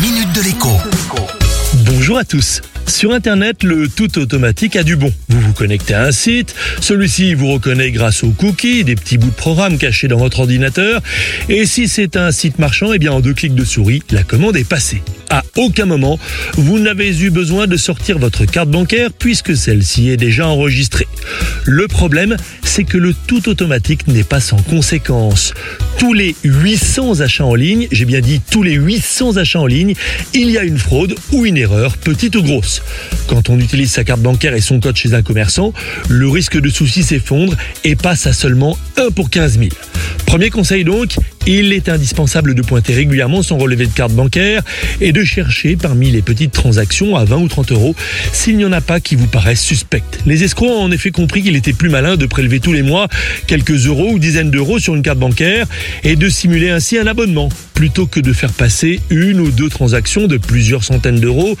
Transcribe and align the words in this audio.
minute 0.00 0.32
de 0.32 0.42
l'écho. 0.42 0.68
Bonjour 1.84 2.18
à 2.18 2.24
tous. 2.24 2.62
Sur 2.86 3.12
Internet, 3.12 3.64
le 3.64 3.88
tout 3.88 4.18
automatique 4.18 4.76
a 4.76 4.84
du 4.84 4.94
bon. 4.94 5.12
Vous 5.28 5.40
vous 5.40 5.52
connectez 5.52 5.94
à 5.94 6.04
un 6.04 6.12
site, 6.12 6.54
celui-ci 6.80 7.34
vous 7.34 7.52
reconnaît 7.52 7.90
grâce 7.90 8.22
aux 8.22 8.30
cookies, 8.30 8.84
des 8.84 8.94
petits 8.94 9.18
bouts 9.18 9.30
de 9.30 9.34
programme 9.34 9.76
cachés 9.76 10.06
dans 10.06 10.18
votre 10.18 10.40
ordinateur, 10.40 11.02
et 11.48 11.66
si 11.66 11.88
c'est 11.88 12.16
un 12.16 12.30
site 12.30 12.58
marchand, 12.58 12.92
eh 12.92 12.98
bien 12.98 13.12
en 13.12 13.20
deux 13.20 13.34
clics 13.34 13.54
de 13.54 13.64
souris, 13.64 14.02
la 14.10 14.22
commande 14.22 14.56
est 14.56 14.68
passée. 14.68 15.02
À 15.30 15.42
aucun 15.56 15.84
moment, 15.84 16.18
vous 16.54 16.78
n'avez 16.78 17.20
eu 17.20 17.30
besoin 17.30 17.66
de 17.66 17.76
sortir 17.76 18.18
votre 18.18 18.44
carte 18.44 18.70
bancaire 18.70 19.10
puisque 19.12 19.56
celle-ci 19.56 20.10
est 20.10 20.16
déjà 20.16 20.46
enregistrée. 20.46 21.08
Le 21.64 21.88
problème, 21.88 22.36
c'est 22.62 22.84
que 22.84 22.98
le 22.98 23.14
tout 23.26 23.48
automatique 23.48 24.06
n'est 24.06 24.24
pas 24.24 24.40
sans 24.40 24.62
conséquences. 24.62 25.52
Tous 25.98 26.12
les 26.12 26.36
800 26.44 27.20
achats 27.20 27.44
en 27.44 27.56
ligne, 27.56 27.88
j'ai 27.90 28.04
bien 28.04 28.20
dit 28.20 28.40
tous 28.50 28.62
les 28.62 28.74
800 28.74 29.36
achats 29.36 29.58
en 29.58 29.66
ligne, 29.66 29.94
il 30.32 30.48
y 30.48 30.56
a 30.56 30.62
une 30.62 30.78
fraude 30.78 31.16
ou 31.32 31.44
une 31.44 31.56
erreur, 31.56 31.96
petite 31.96 32.36
ou 32.36 32.42
grosse. 32.42 32.82
Quand 33.26 33.50
on 33.50 33.58
utilise 33.58 33.90
sa 33.90 34.04
carte 34.04 34.20
bancaire 34.20 34.54
et 34.54 34.60
son 34.60 34.78
code 34.78 34.96
chez 34.96 35.14
un 35.14 35.22
commerçant, 35.22 35.72
le 36.08 36.28
risque 36.28 36.60
de 36.60 36.68
souci 36.68 37.02
s'effondre 37.02 37.56
et 37.82 37.96
passe 37.96 38.28
à 38.28 38.32
seulement 38.32 38.78
1 38.96 39.10
pour 39.10 39.28
15 39.28 39.58
000. 39.58 39.70
Premier 40.24 40.50
conseil 40.50 40.84
donc, 40.84 41.16
il 41.48 41.72
est 41.72 41.88
indispensable 41.88 42.54
de 42.54 42.60
pointer 42.60 42.92
régulièrement 42.92 43.42
son 43.42 43.56
relevé 43.56 43.86
de 43.86 43.92
carte 43.92 44.12
bancaire 44.12 44.62
et 45.00 45.12
de 45.12 45.24
chercher 45.24 45.76
parmi 45.76 46.10
les 46.10 46.20
petites 46.20 46.52
transactions 46.52 47.16
à 47.16 47.24
20 47.24 47.36
ou 47.38 47.48
30 47.48 47.72
euros 47.72 47.96
s'il 48.32 48.58
n'y 48.58 48.66
en 48.66 48.72
a 48.72 48.82
pas 48.82 49.00
qui 49.00 49.16
vous 49.16 49.26
paraissent 49.26 49.62
suspectes. 49.62 50.18
Les 50.26 50.44
escrocs 50.44 50.68
ont 50.68 50.82
en 50.82 50.90
effet 50.90 51.10
compris 51.10 51.42
qu'il 51.42 51.56
était 51.56 51.72
plus 51.72 51.88
malin 51.88 52.16
de 52.16 52.26
prélever 52.26 52.60
tous 52.60 52.74
les 52.74 52.82
mois 52.82 53.08
quelques 53.46 53.86
euros 53.86 54.10
ou 54.12 54.18
dizaines 54.18 54.50
d'euros 54.50 54.78
sur 54.78 54.94
une 54.94 55.02
carte 55.02 55.18
bancaire 55.18 55.66
et 56.04 56.16
de 56.16 56.28
simuler 56.28 56.68
ainsi 56.68 56.98
un 56.98 57.06
abonnement 57.06 57.48
plutôt 57.72 58.06
que 58.06 58.20
de 58.20 58.32
faire 58.32 58.52
passer 58.52 59.00
une 59.08 59.40
ou 59.40 59.50
deux 59.50 59.70
transactions 59.70 60.26
de 60.26 60.36
plusieurs 60.36 60.84
centaines 60.84 61.20
d'euros 61.20 61.56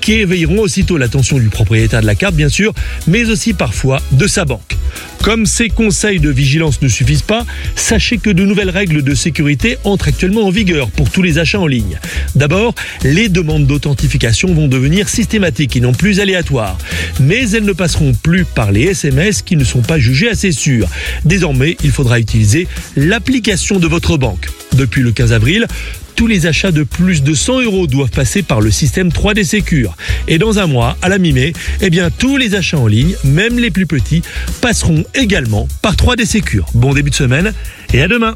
qui 0.00 0.12
éveilleront 0.12 0.60
aussitôt 0.60 0.98
l'attention 0.98 1.38
du 1.38 1.48
propriétaire 1.48 2.02
de 2.02 2.06
la 2.06 2.14
carte 2.14 2.34
bien 2.34 2.48
sûr, 2.48 2.72
mais 3.08 3.24
aussi 3.24 3.54
parfois 3.54 4.00
de 4.12 4.26
sa 4.26 4.44
banque. 4.44 4.76
Comme 5.22 5.46
ces 5.46 5.68
conseils 5.68 6.18
de 6.18 6.30
vigilance 6.30 6.82
ne 6.82 6.88
suffisent 6.88 7.22
pas, 7.22 7.46
sachez 7.76 8.18
que 8.18 8.30
de 8.30 8.44
nouvelles 8.44 8.70
règles 8.70 9.02
de 9.02 9.14
sécurité 9.14 9.78
entrent 9.84 10.08
actuellement 10.08 10.46
en 10.46 10.50
vigueur 10.50 10.90
pour 10.90 11.10
tous 11.10 11.22
les 11.22 11.38
achats 11.38 11.60
en 11.60 11.66
ligne. 11.66 11.98
D'abord, 12.34 12.74
les 13.04 13.28
demandes 13.28 13.66
d'authentification 13.66 14.52
vont 14.52 14.68
devenir 14.68 15.08
systématiques 15.08 15.76
et 15.76 15.80
non 15.80 15.92
plus 15.92 16.20
aléatoires. 16.20 16.78
Mais 17.20 17.50
elles 17.50 17.64
ne 17.64 17.72
passeront 17.72 18.14
plus 18.14 18.44
par 18.44 18.72
les 18.72 18.82
SMS 18.82 19.42
qui 19.42 19.56
ne 19.56 19.64
sont 19.64 19.82
pas 19.82 19.98
jugés 19.98 20.28
assez 20.28 20.52
sûrs. 20.52 20.88
Désormais, 21.24 21.76
il 21.84 21.90
faudra 21.90 22.18
utiliser 22.18 22.66
l'application 22.96 23.78
de 23.78 23.86
votre 23.86 24.16
banque. 24.16 24.48
Depuis 24.74 25.02
le 25.02 25.12
15 25.12 25.32
avril, 25.32 25.66
tous 26.16 26.26
les 26.26 26.46
achats 26.46 26.70
de 26.70 26.82
plus 26.82 27.22
de 27.22 27.34
100 27.34 27.62
euros 27.62 27.86
doivent 27.86 28.10
passer 28.10 28.42
par 28.42 28.60
le 28.60 28.70
système 28.70 29.08
3D 29.08 29.44
Secure. 29.44 29.96
Et 30.28 30.38
dans 30.38 30.58
un 30.58 30.66
mois, 30.66 30.96
à 31.02 31.08
la 31.08 31.18
mi-mai, 31.18 31.52
eh 31.80 31.90
bien, 31.90 32.10
tous 32.10 32.36
les 32.36 32.54
achats 32.54 32.78
en 32.78 32.86
ligne, 32.86 33.14
même 33.24 33.58
les 33.58 33.70
plus 33.70 33.86
petits, 33.86 34.22
passeront 34.60 35.04
également 35.14 35.68
par 35.82 35.94
3D 35.94 36.26
Secure. 36.26 36.66
Bon 36.74 36.92
début 36.94 37.10
de 37.10 37.14
semaine 37.14 37.52
et 37.92 38.02
à 38.02 38.08
demain. 38.08 38.34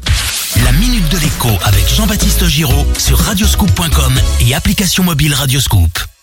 La 0.63 0.71
minute 0.73 1.07
de 1.11 1.17
l'écho 1.17 1.49
avec 1.63 1.87
Jean-Baptiste 1.87 2.47
Giraud 2.47 2.85
sur 2.97 3.17
radioscoop.com 3.17 4.13
et 4.47 4.55
application 4.55 5.03
mobile 5.03 5.33
Radioscoop. 5.33 6.16